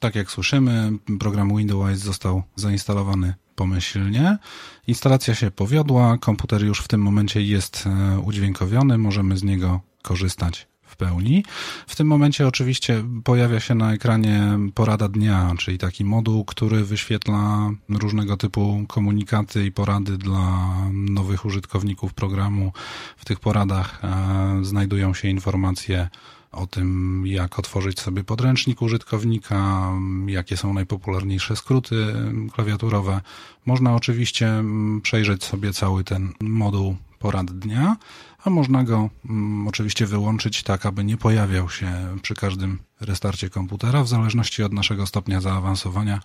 Tak 0.00 0.14
jak 0.14 0.30
słyszymy, 0.30 0.92
program 1.20 1.56
Windows 1.56 1.98
został 1.98 2.42
zainstalowany 2.56 3.34
pomyślnie. 3.60 4.38
Instalacja 4.86 5.34
się 5.34 5.50
powiodła, 5.50 6.18
komputer 6.18 6.64
już 6.64 6.80
w 6.80 6.88
tym 6.88 7.02
momencie 7.02 7.42
jest 7.42 7.86
e, 7.86 8.18
udźwiękowiony, 8.20 8.98
możemy 8.98 9.36
z 9.36 9.42
niego 9.42 9.80
korzystać 10.02 10.68
w 10.82 10.96
pełni. 10.96 11.44
W 11.86 11.96
tym 11.96 12.06
momencie 12.06 12.46
oczywiście 12.46 13.04
pojawia 13.24 13.60
się 13.60 13.74
na 13.74 13.92
ekranie 13.92 14.58
porada 14.74 15.08
dnia, 15.08 15.54
czyli 15.58 15.78
taki 15.78 16.04
moduł, 16.04 16.44
który 16.44 16.84
wyświetla 16.84 17.70
różnego 17.88 18.36
typu 18.36 18.84
komunikaty 18.88 19.64
i 19.64 19.72
porady 19.72 20.18
dla 20.18 20.68
nowych 20.92 21.44
użytkowników 21.44 22.14
programu. 22.14 22.72
W 23.16 23.24
tych 23.24 23.40
poradach 23.40 24.00
e, 24.04 24.64
znajdują 24.64 25.14
się 25.14 25.28
informacje 25.28 26.08
o 26.52 26.66
tym, 26.66 27.22
jak 27.26 27.58
otworzyć 27.58 28.00
sobie 28.00 28.24
podręcznik 28.24 28.82
użytkownika, 28.82 29.90
jakie 30.26 30.56
są 30.56 30.74
najpopularniejsze 30.74 31.56
skróty 31.56 32.14
klawiaturowe. 32.52 33.20
Można 33.66 33.94
oczywiście 33.94 34.64
przejrzeć 35.02 35.44
sobie 35.44 35.72
cały 35.72 36.04
ten 36.04 36.32
moduł 36.40 36.96
porad 37.18 37.50
dnia, 37.50 37.96
a 38.44 38.50
można 38.50 38.84
go 38.84 39.10
mm, 39.30 39.68
oczywiście 39.68 40.06
wyłączyć 40.06 40.62
tak, 40.62 40.86
aby 40.86 41.04
nie 41.04 41.16
pojawiał 41.16 41.70
się 41.70 41.92
przy 42.22 42.34
każdym 42.34 42.78
restarcie 43.00 43.50
komputera. 43.50 44.04
W 44.04 44.08
zależności 44.08 44.62
od 44.62 44.72
naszego 44.72 45.06
stopnia 45.06 45.40
zaawansowania 45.40 46.20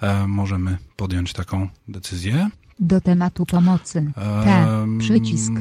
e, 0.00 0.26
możemy 0.26 0.78
podjąć 0.96 1.32
taką 1.32 1.68
decyzję. 1.88 2.50
Do 2.78 3.00
tematu 3.00 3.46
pomocy. 3.46 4.12
T. 4.14 4.50
Em, 4.50 4.98
Przycisk. 4.98 5.52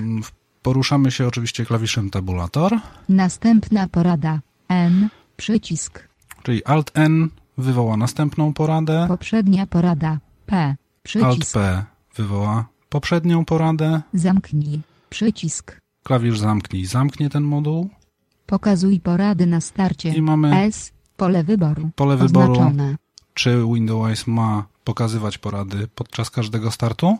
Poruszamy 0.63 1.11
się 1.11 1.27
oczywiście 1.27 1.65
klawiszem 1.65 2.09
tabulator. 2.09 2.71
Następna 3.09 3.87
porada. 3.87 4.39
N. 4.69 5.09
Przycisk. 5.37 6.07
Czyli 6.43 6.65
Alt-N 6.65 7.29
wywoła 7.57 7.97
następną 7.97 8.53
poradę, 8.53 9.05
Poprzednia 9.07 9.67
porada. 9.67 10.19
P. 10.45 10.75
Przycisk. 11.03 11.25
Alt-P 11.57 11.83
wywoła 12.15 12.65
poprzednią 12.89 13.45
poradę, 13.45 14.01
Zamknij. 14.13 14.81
Przycisk. 15.09 15.79
klawisz 16.03 16.39
zamknij 16.39 16.85
zamknie 16.85 17.29
ten 17.29 17.43
moduł, 17.43 17.89
Pokazuj 18.45 18.99
porady 18.99 19.45
na 19.45 19.61
starcie. 19.61 20.09
I 20.09 20.21
mamy 20.21 20.55
S. 20.61 20.91
Pole 21.17 21.43
wyboru. 21.43 21.89
pole 21.95 22.17
wyboru, 22.17 22.51
Oznaczone. 22.53 22.95
czy 23.33 23.63
Windows 23.73 24.27
ma 24.27 24.65
pokazywać 24.83 25.37
porady 25.37 25.87
podczas 25.95 26.29
każdego 26.29 26.71
startu, 26.71 27.17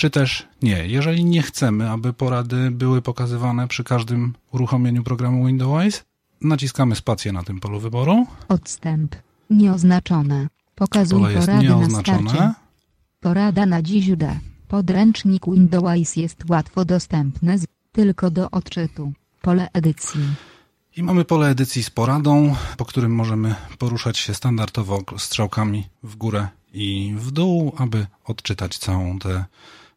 czy 0.00 0.10
też 0.10 0.46
nie. 0.62 0.86
Jeżeli 0.86 1.24
nie 1.24 1.42
chcemy, 1.42 1.90
aby 1.90 2.12
porady 2.12 2.70
były 2.70 3.02
pokazywane 3.02 3.68
przy 3.68 3.84
każdym 3.84 4.34
uruchomieniu 4.52 5.02
programu 5.02 5.46
Windows, 5.46 6.04
naciskamy 6.40 6.96
spację 6.96 7.32
na 7.32 7.42
tym 7.42 7.60
polu 7.60 7.80
wyboru, 7.80 8.26
Odstęp. 8.48 9.16
Nieoznaczone. 9.50 10.48
Pokazuj 10.74 11.20
pole 11.20 11.34
porady 11.34 11.68
na 11.68 12.00
starcie. 12.00 12.52
Porada 13.20 13.66
na 13.66 13.82
dziś 13.82 14.16
D. 14.16 14.38
Podręcznik 14.68 15.46
Windows 15.46 16.16
jest 16.16 16.50
łatwo 16.50 16.84
dostępny 16.84 17.58
z, 17.58 17.66
tylko 17.92 18.30
do 18.30 18.50
odczytu. 18.50 19.12
Pole 19.42 19.68
edycji. 19.72 20.20
I 20.96 21.02
mamy 21.02 21.24
pole 21.24 21.48
edycji 21.48 21.82
z 21.82 21.90
poradą, 21.90 22.56
po 22.76 22.84
którym 22.84 23.14
możemy 23.14 23.54
poruszać 23.78 24.18
się 24.18 24.34
standardowo 24.34 25.02
strzałkami 25.18 25.84
w 26.02 26.16
górę 26.16 26.48
i 26.72 27.14
w 27.16 27.30
dół, 27.30 27.72
aby 27.76 28.06
odczytać 28.24 28.78
całą 28.78 29.18
tę 29.18 29.44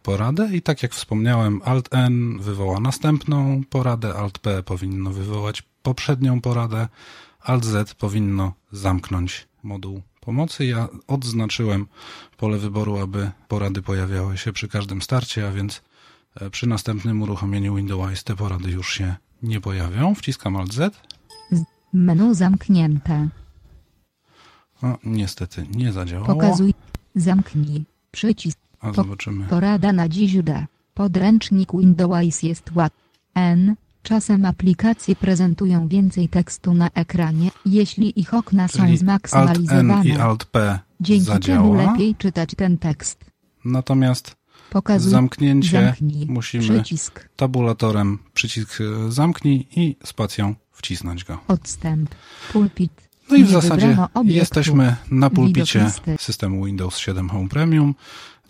poradę. 0.03 0.50
I 0.53 0.62
tak 0.62 0.83
jak 0.83 0.93
wspomniałem, 0.93 1.62
Alt-N 1.65 2.39
wywoła 2.39 2.79
następną 2.79 3.62
poradę, 3.69 4.13
Alt-P 4.13 4.63
powinno 4.63 5.12
wywołać 5.12 5.63
poprzednią 5.83 6.41
poradę, 6.41 6.88
Alt-Z 7.41 7.93
powinno 7.93 8.53
zamknąć 8.72 9.48
moduł 9.63 10.01
pomocy. 10.19 10.65
Ja 10.65 10.88
odznaczyłem 11.07 11.88
pole 12.38 12.57
wyboru, 12.57 12.98
aby 12.98 13.31
porady 13.48 13.81
pojawiały 13.81 14.38
się 14.38 14.53
przy 14.53 14.67
każdym 14.67 15.01
starcie, 15.01 15.48
a 15.48 15.51
więc 15.51 15.81
e, 16.36 16.50
przy 16.50 16.67
następnym 16.67 17.22
uruchomieniu 17.22 17.75
Windows 17.75 18.24
te 18.24 18.36
porady 18.36 18.72
już 18.72 18.93
się 18.93 19.15
nie 19.43 19.62
pojawią. 19.62 20.15
Wciskam 20.15 20.55
Alt-Z. 20.55 21.01
Menu 21.93 22.33
zamknięte. 22.33 23.27
No, 24.81 24.98
niestety 25.03 25.67
nie 25.75 25.91
zadziałało. 25.91 26.36
Pokazuj. 26.36 26.74
Zamknij. 27.15 27.83
Przycisk. 28.12 28.62
A 28.83 28.93
zobaczymy. 28.93 29.45
Porada 29.45 29.93
na 29.93 30.09
dziś 30.09 30.43
D. 30.43 30.65
Podręcznik 30.93 31.71
Windows 31.73 32.43
jest 32.43 32.71
łatwy. 32.75 32.99
N. 33.35 33.75
Czasem 34.03 34.45
aplikacje 34.45 35.15
prezentują 35.15 35.87
więcej 35.87 36.29
tekstu 36.29 36.73
na 36.73 36.89
ekranie, 36.93 37.51
jeśli 37.65 38.19
ich 38.19 38.33
okna 38.33 38.67
są 38.67 38.71
Czyli 38.73 38.81
Alt 38.81 38.89
N 38.89 38.95
i 38.95 38.97
zmaksymalizowane. 38.97 40.23
Alt 40.23 40.45
P 40.45 40.79
Dzięki 41.01 41.25
temu 41.25 41.33
zadziała. 41.33 41.91
lepiej 41.91 42.15
czytać 42.15 42.49
ten 42.57 42.77
tekst. 42.77 43.25
Natomiast 43.65 44.35
Pokazuj 44.69 45.11
zamknięcie 45.11 45.81
zamknij 45.85 46.25
musimy 46.27 46.63
przycisk 46.63 47.29
tabulatorem 47.35 48.19
przycisk 48.33 48.81
e, 48.81 49.11
zamknij 49.11 49.67
i 49.75 49.95
spacją 50.03 50.55
wcisnąć 50.71 51.23
go. 51.23 51.37
odstęp 51.47 52.15
pulpit. 52.53 53.09
No 53.29 53.35
i 53.35 53.43
w 53.43 53.49
zasadzie 53.49 53.97
jesteśmy 54.23 54.95
na 55.11 55.29
pulpicie 55.29 55.91
systemu 56.19 56.65
Windows 56.65 56.97
7 56.97 57.29
Home 57.29 57.49
Premium. 57.49 57.95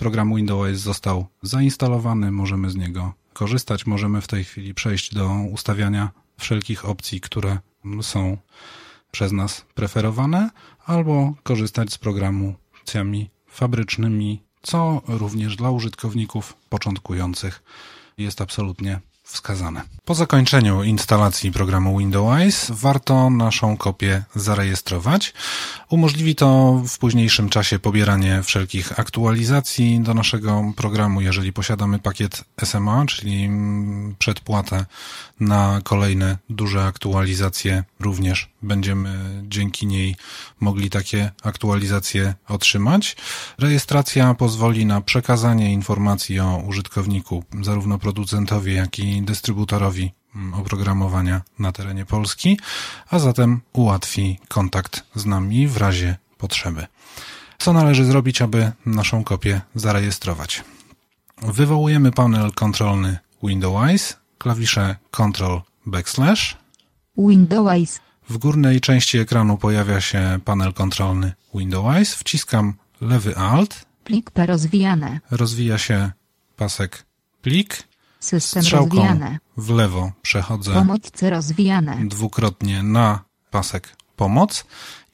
Program 0.03 0.36
Windows 0.36 0.77
został 0.77 1.25
zainstalowany, 1.41 2.31
możemy 2.31 2.69
z 2.69 2.75
niego 2.75 3.13
korzystać. 3.33 3.86
Możemy 3.86 4.22
w 4.22 4.27
tej 4.27 4.43
chwili 4.43 4.74
przejść 4.74 5.13
do 5.13 5.29
ustawiania 5.51 6.12
wszelkich 6.38 6.86
opcji, 6.86 7.22
które 7.22 7.57
są 8.01 8.38
przez 9.12 9.31
nas 9.31 9.65
preferowane, 9.75 10.50
albo 10.86 11.33
korzystać 11.43 11.93
z 11.93 11.98
programu 11.98 12.55
opcjami 12.79 13.29
fabrycznymi, 13.48 14.43
co 14.62 15.01
również 15.07 15.55
dla 15.55 15.69
użytkowników 15.69 16.53
początkujących 16.69 17.63
jest 18.17 18.41
absolutnie 18.41 19.00
wskazane. 19.24 19.82
Po 20.06 20.15
zakończeniu 20.15 20.84
instalacji 20.84 21.51
programu 21.51 22.00
Windows 22.00 22.72
warto 22.72 23.30
naszą 23.30 23.77
kopię 23.77 24.24
zarejestrować. 24.36 25.34
Umożliwi 25.89 26.36
to 26.36 26.82
w 26.88 26.98
późniejszym 26.98 27.50
czasie 27.50 27.80
pobieranie 27.80 28.44
wszelkich 28.44 29.00
aktualizacji 29.00 30.00
do 30.00 30.13
naszego 30.13 30.74
programu, 30.75 31.22
jeżeli 31.22 31.53
posiadamy 31.53 32.00
pakiet 32.00 32.44
SMA, 32.63 33.06
czyli 33.06 33.46
mm, 33.46 34.15
przedpłatę 34.20 34.86
na 35.39 35.82
kolejne 35.84 36.38
duże 36.50 36.86
aktualizacje. 36.86 37.84
Również 38.00 38.50
będziemy 38.62 39.42
dzięki 39.44 39.88
niej 39.88 40.15
mogli 40.60 40.89
takie 40.89 41.32
aktualizacje 41.44 42.34
otrzymać. 42.48 43.15
Rejestracja 43.58 44.34
pozwoli 44.34 44.86
na 44.86 45.01
przekazanie 45.01 45.74
informacji 45.74 46.39
o 46.39 46.63
użytkowniku 46.68 47.44
zarówno 47.62 48.00
producentowi, 48.00 48.74
jak 48.75 49.00
i 49.00 49.12
dystrybutorowi 49.22 50.12
mm, 50.36 50.53
oprogramowania 50.53 51.41
na 51.60 51.72
terenie 51.72 52.05
Polski, 52.05 52.60
a 53.10 53.20
zatem 53.20 53.62
ułatwi 53.74 54.39
kontakt 54.48 55.03
z 55.15 55.25
nami 55.25 55.67
w 55.67 55.77
razie 55.77 56.15
potrzeby. 56.38 56.88
Co 57.58 57.74
należy 57.74 58.05
zrobić, 58.05 58.41
aby 58.41 58.72
naszą 58.86 59.24
kopię 59.24 59.62
zarejestrować? 59.75 60.63
Wywołujemy 61.41 62.12
panel 62.12 62.51
kontrolny 62.51 63.17
Windows, 63.43 64.17
klawisze 64.38 64.96
Ctrl 65.12 65.58
backslash. 65.86 66.58
Windows. 67.17 68.00
W 68.29 68.38
górnej 68.38 68.82
części 68.82 69.17
ekranu 69.17 69.58
pojawia 69.58 70.01
się 70.01 70.39
panel 70.46 70.74
kontrolny 70.74 71.34
Windows. 71.55 72.13
Wciskam 72.13 72.74
lewy 73.01 73.38
Alt, 73.38 73.86
Plik 74.03 74.32
rozwijane. 74.36 75.20
rozwija 75.32 75.77
się 75.77 76.12
pasek 76.55 77.05
plik. 77.41 77.84
System 78.24 78.63
Strzałką 78.63 78.96
rozwijane. 78.98 79.39
w 79.58 79.70
lewo 79.70 80.12
przechodzę 80.22 80.74
Pomoc 80.74 81.12
C 81.12 81.30
rozwijane. 81.30 81.94
dwukrotnie 82.06 82.84
na 82.84 83.08
pasek 83.51 83.84
pomoc 84.15 84.65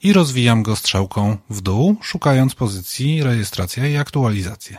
i 0.02 0.12
rozwijam 0.12 0.62
go 0.62 0.76
strzałką 0.76 1.36
w 1.50 1.60
dół, 1.60 1.96
szukając 2.02 2.54
pozycji 2.54 3.22
rejestracja 3.22 3.86
i 3.88 3.96
aktualizacje. 3.96 4.78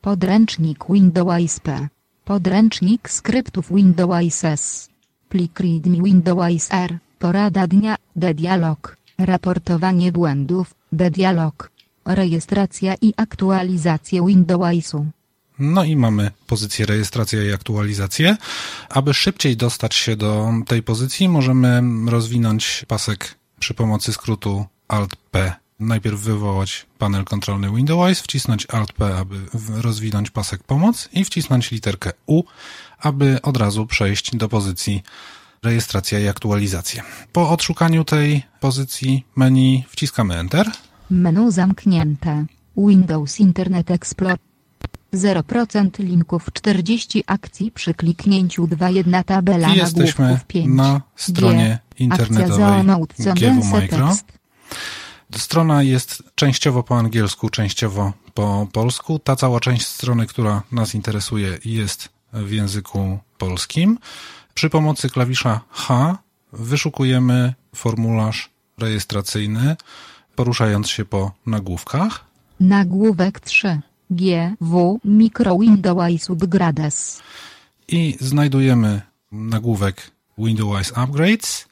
Podręcznik 0.00 0.84
Windows 0.90 1.60
P. 1.60 1.88
Podręcznik 2.24 3.10
skryptów 3.10 3.68
Windows 3.74 4.44
S. 4.44 4.88
Plik 5.28 5.60
README 5.60 6.02
Windows 6.04 6.68
R. 6.70 6.98
Porada 7.18 7.66
dnia. 7.66 7.96
Dialog. 8.16 8.96
Raportowanie 9.18 10.12
błędów. 10.12 10.74
Dialog. 10.92 11.70
Rejestracja 12.04 12.94
i 13.00 13.14
aktualizacje 13.16 14.26
Windowsu. 14.26 15.06
No 15.58 15.84
i 15.84 15.96
mamy 15.96 16.30
pozycję 16.46 16.86
rejestracja 16.86 17.42
i 17.42 17.52
aktualizację. 17.52 18.36
Aby 18.88 19.14
szybciej 19.14 19.56
dostać 19.56 19.94
się 19.94 20.16
do 20.16 20.52
tej 20.66 20.82
pozycji, 20.82 21.28
możemy 21.28 21.82
rozwinąć 22.10 22.84
pasek 22.88 23.34
przy 23.58 23.74
pomocy 23.74 24.12
skrótu 24.12 24.66
Alt-P. 24.88 25.52
Najpierw 25.80 26.20
wywołać 26.20 26.86
panel 26.98 27.24
kontrolny 27.24 27.70
Windows, 27.70 28.20
wcisnąć 28.20 28.66
Alt-P, 28.66 29.16
aby 29.16 29.36
rozwinąć 29.82 30.30
pasek 30.30 30.62
pomoc 30.62 31.08
i 31.12 31.24
wcisnąć 31.24 31.70
literkę 31.70 32.10
U, 32.26 32.42
aby 33.00 33.42
od 33.42 33.56
razu 33.56 33.86
przejść 33.86 34.36
do 34.36 34.48
pozycji 34.48 35.02
rejestracja 35.62 36.18
i 36.18 36.28
aktualizacje. 36.28 37.02
Po 37.32 37.50
odszukaniu 37.50 38.04
tej 38.04 38.42
pozycji 38.60 39.24
menu 39.36 39.84
wciskamy 39.88 40.34
Enter. 40.34 40.70
Menu 41.10 41.50
zamknięte. 41.50 42.46
Windows 42.76 43.40
Internet 43.40 43.90
Explorer. 43.90 44.47
0% 45.14 45.98
linków 45.98 46.46
40 46.52 47.24
akcji 47.26 47.70
przy 47.70 47.94
kliknięciu 47.94 48.66
2.1 48.66 49.24
tabela 49.24 49.74
I 49.74 49.76
jesteśmy 49.76 50.24
nagłówków 50.24 50.46
5. 50.46 50.76
na 50.76 51.00
stronie 51.16 51.78
Akcja 51.90 52.04
internetowej 52.04 52.84
GW 53.34 53.64
Micro. 53.64 54.16
Strona 55.36 55.82
jest 55.82 56.22
częściowo 56.34 56.82
po 56.82 56.98
angielsku, 56.98 57.48
częściowo 57.48 58.12
po 58.34 58.68
polsku. 58.72 59.18
Ta 59.18 59.36
cała 59.36 59.60
część 59.60 59.86
strony, 59.86 60.26
która 60.26 60.62
nas 60.72 60.94
interesuje, 60.94 61.58
jest 61.64 62.08
w 62.32 62.50
języku 62.50 63.18
polskim. 63.38 63.98
Przy 64.54 64.70
pomocy 64.70 65.10
klawisza 65.10 65.60
H 65.70 66.18
wyszukujemy 66.52 67.54
formularz 67.74 68.50
rejestracyjny, 68.78 69.76
poruszając 70.34 70.88
się 70.88 71.04
po 71.04 71.32
nagłówkach. 71.46 72.24
Nagłówek 72.60 73.40
3. 73.40 73.80
GW 74.10 74.98
Micro 75.04 75.58
Windows 75.58 76.30
Upgrades. 76.30 77.22
i 77.88 78.16
znajdujemy 78.20 79.02
nagłówek 79.32 80.10
Windows 80.38 80.92
Upgrades 81.04 81.66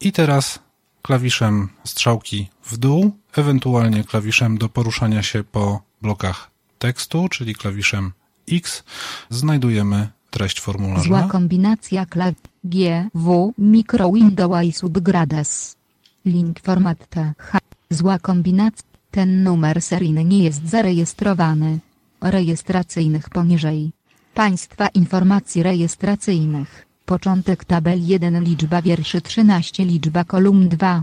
i 0.00 0.12
teraz 0.12 0.58
klawiszem 1.02 1.68
strzałki 1.84 2.48
w 2.64 2.76
dół, 2.76 3.12
ewentualnie 3.36 4.04
klawiszem 4.04 4.58
do 4.58 4.68
poruszania 4.68 5.22
się 5.22 5.44
po 5.44 5.82
blokach 6.02 6.50
tekstu, 6.78 7.28
czyli 7.28 7.54
klawiszem 7.54 8.12
X, 8.52 8.84
znajdujemy 9.30 10.08
treść 10.30 10.56
Zła 10.56 10.64
formularza. 10.64 11.28
kombinacja 11.28 12.06
klaw 12.06 12.34
GW 12.64 13.54
Micro 13.58 14.12
Windows 14.12 14.84
Upgrades. 14.84 15.76
Link 16.24 16.60
format 16.60 17.08
TH. 17.08 17.58
Zła 17.90 18.18
kombinacja. 18.18 18.87
Ten 19.10 19.42
numer 19.42 19.82
seryjny 19.82 20.24
nie 20.24 20.44
jest 20.44 20.68
zarejestrowany. 20.68 21.78
Rejestracyjnych 22.20 23.30
poniżej. 23.30 23.90
Państwa 24.34 24.88
informacji 24.88 25.62
rejestracyjnych. 25.62 26.86
Początek 27.06 27.64
tabel 27.64 28.06
1 28.06 28.44
liczba 28.44 28.82
wierszy 28.82 29.20
13 29.20 29.84
liczba 29.84 30.24
kolumn 30.24 30.68
2. 30.68 31.02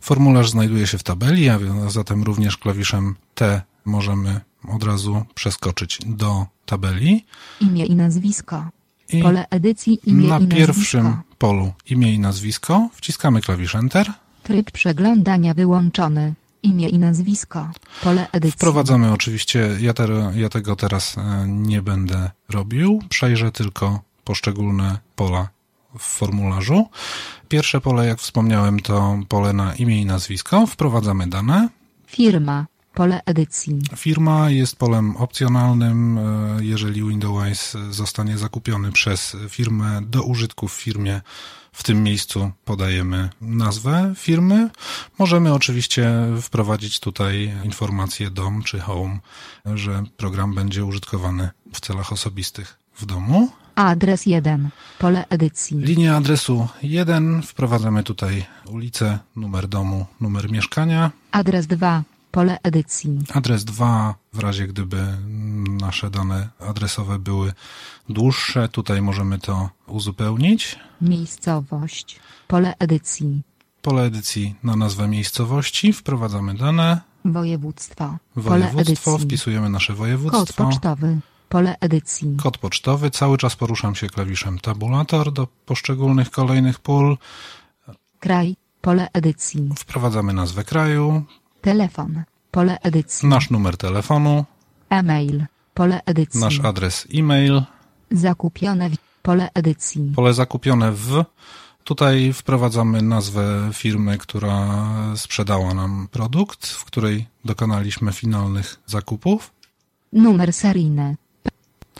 Formularz 0.00 0.50
znajduje 0.50 0.86
się 0.86 0.98
w 0.98 1.02
tabeli, 1.02 1.48
a 1.48 1.58
zatem 1.88 2.22
również 2.22 2.56
klawiszem 2.58 3.14
T 3.34 3.62
możemy 3.84 4.40
od 4.68 4.84
razu 4.84 5.22
przeskoczyć 5.34 5.98
do 6.06 6.46
tabeli. 6.66 7.24
Imię 7.60 7.86
i 7.86 7.94
nazwisko. 7.96 8.68
I 9.12 9.22
Pole 9.22 9.46
edycji 9.50 9.98
imię 10.04 10.28
na 10.28 10.38
i 10.38 10.46
pierwszym 10.48 11.04
nazwisko. 11.04 11.34
polu 11.38 11.72
imię 11.90 12.12
i 12.12 12.18
nazwisko 12.18 12.88
wciskamy 12.92 13.40
klawisz 13.40 13.74
Enter. 13.74 14.12
Tryb 14.42 14.70
przeglądania 14.70 15.54
wyłączony. 15.54 16.34
Imię 16.64 16.88
i 16.88 16.98
nazwisko. 16.98 17.68
Pole 18.02 18.28
edycji. 18.32 18.56
Wprowadzamy 18.56 19.12
oczywiście, 19.12 19.76
ja, 19.80 19.94
te, 19.94 20.32
ja 20.36 20.48
tego 20.48 20.76
teraz 20.76 21.18
e, 21.18 21.46
nie 21.48 21.82
będę 21.82 22.30
robił, 22.48 23.02
przejrzę 23.08 23.52
tylko 23.52 24.00
poszczególne 24.24 24.98
pola 25.16 25.48
w 25.98 26.02
formularzu. 26.02 26.88
Pierwsze 27.48 27.80
pole, 27.80 28.06
jak 28.06 28.18
wspomniałem, 28.18 28.80
to 28.80 29.18
pole 29.28 29.52
na 29.52 29.74
imię 29.74 30.00
i 30.00 30.06
nazwisko. 30.06 30.66
Wprowadzamy 30.66 31.26
dane. 31.26 31.68
Firma. 32.06 32.66
Pole 32.94 33.20
edycji. 33.26 33.80
Firma 33.96 34.50
jest 34.50 34.76
polem 34.76 35.16
opcjonalnym, 35.16 36.18
e, 36.18 36.64
jeżeli 36.64 37.08
Windows 37.08 37.76
zostanie 37.90 38.38
zakupiony 38.38 38.92
przez 38.92 39.36
firmę 39.48 40.00
do 40.02 40.22
użytku 40.22 40.68
w 40.68 40.72
firmie. 40.72 41.20
W 41.74 41.82
tym 41.82 42.02
miejscu 42.02 42.50
podajemy 42.64 43.30
nazwę 43.40 44.12
firmy. 44.16 44.70
Możemy 45.18 45.54
oczywiście 45.54 46.12
wprowadzić 46.42 47.00
tutaj 47.00 47.52
informację 47.64 48.30
dom 48.30 48.62
czy 48.62 48.80
home, 48.80 49.18
że 49.74 50.02
program 50.16 50.54
będzie 50.54 50.84
użytkowany 50.84 51.50
w 51.72 51.80
celach 51.80 52.12
osobistych 52.12 52.78
w 52.96 53.06
domu. 53.06 53.48
Adres 53.74 54.26
1. 54.26 54.68
Pole 54.98 55.24
edycji. 55.28 55.78
Linię 55.78 56.14
adresu 56.14 56.68
1 56.82 57.42
wprowadzamy 57.42 58.02
tutaj 58.02 58.46
ulicę, 58.66 59.18
numer 59.36 59.68
domu, 59.68 60.06
numer 60.20 60.50
mieszkania. 60.50 61.10
Adres 61.30 61.66
2. 61.66 62.02
Pole 62.30 62.58
edycji. 62.62 63.18
Adres 63.32 63.64
2 63.64 64.14
w 64.32 64.38
razie 64.38 64.66
gdyby 64.66 65.06
nasze 65.86 66.10
dane 66.10 66.48
adresowe 66.70 67.18
były 67.18 67.52
dłuższe. 68.08 68.68
Tutaj 68.68 69.02
możemy 69.02 69.38
to 69.38 69.70
uzupełnić. 69.86 70.78
Miejscowość. 71.00 72.20
Pole 72.48 72.74
edycji. 72.78 73.42
Pole 73.82 74.02
edycji 74.02 74.54
na 74.62 74.76
nazwę 74.76 75.08
miejscowości. 75.08 75.92
Wprowadzamy 75.92 76.54
dane. 76.54 77.00
Województwo. 77.24 78.16
Województwo. 78.36 79.18
Wpisujemy 79.18 79.68
nasze 79.70 79.92
Kod 79.92 79.98
województwo. 79.98 80.64
pocztowy. 80.64 81.18
Pole 81.48 81.76
edycji. 81.80 82.36
Kod 82.42 82.58
pocztowy. 82.58 83.10
Cały 83.10 83.38
czas 83.38 83.56
poruszam 83.56 83.94
się 83.94 84.06
klawiszem 84.06 84.58
tabulator 84.58 85.32
do 85.32 85.46
poszczególnych 85.66 86.30
kolejnych 86.30 86.78
pól. 86.80 87.16
Kraj. 88.20 88.56
Pole 88.80 89.08
edycji. 89.12 89.70
Wprowadzamy 89.78 90.32
nazwę 90.32 90.64
kraju, 90.64 91.22
Telefon. 91.60 92.22
Pole 92.50 92.78
edycji. 92.80 93.28
nasz 93.28 93.50
numer 93.50 93.76
telefonu, 93.76 94.44
E-mail. 94.90 95.44
Pole 95.74 96.00
edycji. 96.06 96.40
nasz 96.40 96.60
adres 96.60 97.06
e-mail, 97.14 97.62
Zakupione 98.10 98.90
w 98.90 98.96
pole 99.22 99.50
edycji. 99.54 100.12
pole 100.16 100.34
zakupione 100.34 100.92
w. 100.92 101.24
Tutaj 101.84 102.32
wprowadzamy 102.32 103.02
nazwę 103.02 103.70
firmy, 103.72 104.18
która 104.18 104.84
sprzedała 105.16 105.74
nam 105.74 106.08
produkt, 106.10 106.66
w 106.66 106.84
której 106.84 107.26
dokonaliśmy 107.44 108.12
finalnych 108.12 108.80
zakupów. 108.86 109.50
Numer 110.12 110.52
seryjny. 110.52 111.16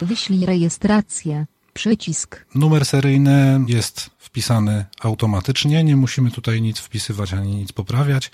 Wyślij 0.01 0.47
rejestrację. 0.47 1.47
Przycisk. 1.75 2.45
Numer 2.55 2.85
seryjny 2.85 3.61
jest 3.67 4.11
wpisany 4.19 4.85
automatycznie, 5.01 5.85
nie 5.85 5.97
musimy 5.97 6.31
tutaj 6.31 6.63
nic 6.63 6.79
wpisywać 6.79 7.33
ani 7.33 7.57
nic 7.57 7.73
poprawiać. 7.73 8.31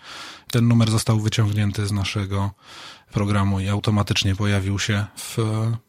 Ten 0.51 0.69
numer 0.69 0.91
został 0.91 1.21
wyciągnięty 1.21 1.87
z 1.87 1.93
naszego 1.93 2.51
programu 3.13 3.61
i 3.61 3.69
automatycznie 3.69 4.37
pojawił 4.37 4.79
się 4.79 5.05
w 5.17 5.37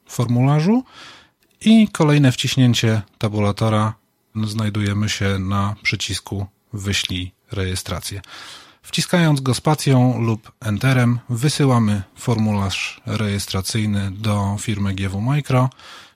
formularzu. 0.05 0.83
I 1.61 1.87
kolejne 1.87 2.31
wciśnięcie 2.31 3.01
tabulatora 3.17 3.93
znajdujemy 4.43 5.09
się 5.09 5.39
na 5.39 5.75
przycisku 5.83 6.47
Wyślij 6.73 7.31
rejestrację. 7.51 8.21
Wciskając 8.81 9.41
go 9.41 9.53
spacją 9.53 10.21
lub 10.21 10.51
enterem 10.59 11.19
wysyłamy 11.29 12.03
formularz 12.15 13.01
rejestracyjny 13.05 14.11
do 14.11 14.57
firmy 14.59 14.93
GW 14.93 15.21
Micro 15.21 15.69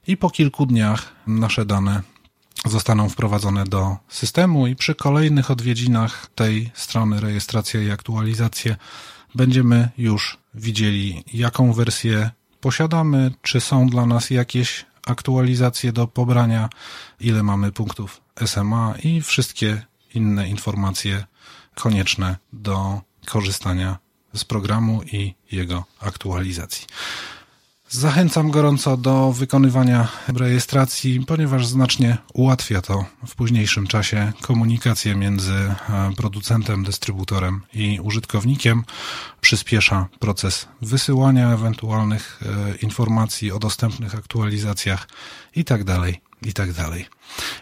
i 0.08 0.18
po 0.18 0.30
kilku 0.30 0.66
dniach 0.66 1.14
nasze 1.28 1.66
dane 1.66 2.02
zostaną 2.66 3.10
wprowadzone 3.10 3.64
do 3.64 3.98
systemu 4.10 4.68
i 4.68 4.76
przy 4.76 4.96
kolejnych 4.96 5.52
odwiedzinach 5.52 6.28
tej 6.36 6.72
strony 6.74 7.22
rejestracja 7.22 7.82
i 7.82 7.92
aktualizacje 7.92 8.76
będziemy 9.36 9.90
już 9.98 10.38
widzieli 10.54 11.24
jaką 11.34 11.74
wersję 11.74 12.30
posiadamy, 12.62 13.32
czy 13.42 13.62
są 13.62 13.88
dla 13.88 14.06
nas 14.06 14.30
jakieś 14.30 14.86
aktualizacje 15.06 15.92
do 15.92 16.08
pobrania, 16.08 16.70
ile 17.20 17.44
mamy 17.44 17.72
punktów 17.72 18.22
SMA 18.46 18.94
i 19.04 19.22
wszystkie 19.22 19.86
inne 20.14 20.50
informacje 20.50 21.26
konieczne 21.76 22.38
do 22.54 23.02
korzystania 23.26 23.98
z 24.34 24.46
programu 24.46 25.04
i 25.04 25.36
jego 25.52 25.84
aktualizacji. 26.00 26.88
Zachęcam 27.96 28.52
gorąco 28.52 28.98
do 28.98 29.32
wykonywania 29.32 30.08
rejestracji, 30.28 31.26
ponieważ 31.28 31.68
znacznie 31.68 32.18
ułatwia 32.34 32.82
to 32.82 33.06
w 33.28 33.36
późniejszym 33.36 33.88
czasie 33.88 34.34
komunikację 34.42 35.16
między 35.16 35.54
e, 35.54 35.76
producentem, 36.18 36.84
dystrybutorem 36.84 37.62
i 37.74 38.00
użytkownikiem, 38.04 38.84
przyspiesza 39.42 40.08
proces 40.20 40.68
wysyłania 40.82 41.54
ewentualnych 41.54 42.40
e, 42.42 42.76
informacji 42.76 43.52
o 43.52 43.60
dostępnych 43.60 44.16
aktualizacjach 44.16 45.08
itd. 45.56 46.00
itd. 46.46 46.86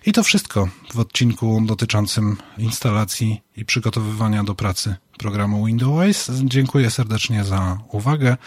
I 0.06 0.12
to 0.12 0.24
wszystko 0.24 0.67
w 0.93 1.00
odcinku 1.00 1.62
dotyczącym 1.65 2.38
instalacji 2.58 3.41
i 3.58 3.65
przygotowywania 3.65 4.43
do 4.43 4.56
pracy 4.56 4.96
programu 5.17 5.65
Windows. 5.65 6.32
Dziękuję 6.43 6.91
serdecznie 6.91 7.43
za 7.43 7.78
uwagę. 7.91 8.38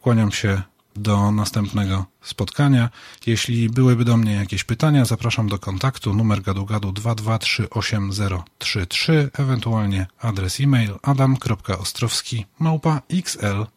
Kłaniam 0.00 0.32
się 0.32 0.62
do 0.96 1.32
następnego 1.32 2.04
spotkania. 2.22 2.90
Jeśli 3.26 3.70
byłyby 3.70 4.04
do 4.04 4.16
mnie 4.16 4.32
jakieś 4.32 4.64
pytania, 4.64 5.04
zapraszam 5.04 5.48
do 5.48 5.58
kontaktu 5.58 6.14
numer 6.14 6.42
gadu 6.42 6.66
gadu 6.66 6.92
2238033, 6.92 9.12
ewentualnie 9.38 10.06
adres 10.20 10.60
e-mail 10.60 10.90
adam.ostrowski 11.02 12.46
małpa 12.58 13.02
xlwp.pl 13.10 13.70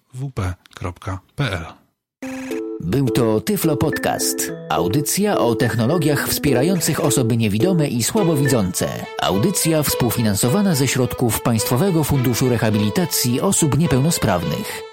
Był 2.80 3.10
to 3.10 3.42
Tyflo 3.42 3.78
Podcast. 3.78 4.52
Audycja 4.70 5.38
o 5.38 5.56
technologiach 5.56 6.30
wspierających 6.30 7.00
osoby 7.00 7.38
niewidome 7.38 7.88
i 7.88 8.04
słabowidzące. 8.04 9.06
Audycja 9.22 9.84
współfinansowana 9.84 10.76
ze 10.76 10.88
środków 10.88 11.42
Państwowego 11.42 12.04
Funduszu 12.04 12.50
Rehabilitacji 12.50 13.42
Osób 13.42 13.78
Niepełnosprawnych. 13.78 14.93